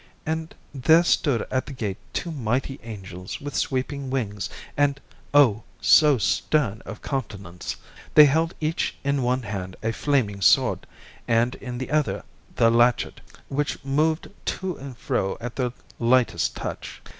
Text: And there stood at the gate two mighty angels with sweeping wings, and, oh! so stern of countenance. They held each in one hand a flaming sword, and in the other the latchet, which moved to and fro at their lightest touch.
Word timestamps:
And 0.25 0.55
there 0.73 1.03
stood 1.03 1.45
at 1.51 1.67
the 1.67 1.73
gate 1.73 1.99
two 2.11 2.31
mighty 2.31 2.79
angels 2.81 3.39
with 3.39 3.55
sweeping 3.55 4.09
wings, 4.09 4.49
and, 4.75 4.99
oh! 5.31 5.61
so 5.79 6.17
stern 6.17 6.81
of 6.87 7.03
countenance. 7.03 7.75
They 8.15 8.25
held 8.25 8.55
each 8.59 8.97
in 9.03 9.21
one 9.21 9.43
hand 9.43 9.75
a 9.83 9.91
flaming 9.93 10.41
sword, 10.41 10.87
and 11.27 11.53
in 11.53 11.77
the 11.77 11.91
other 11.91 12.23
the 12.55 12.71
latchet, 12.71 13.21
which 13.47 13.85
moved 13.85 14.27
to 14.45 14.75
and 14.77 14.97
fro 14.97 15.37
at 15.39 15.55
their 15.55 15.71
lightest 15.99 16.55
touch. 16.55 16.99